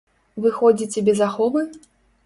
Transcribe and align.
Вы 0.45 0.53
ходзіце 0.59 1.05
без 1.11 1.25
аховы? 1.29 1.67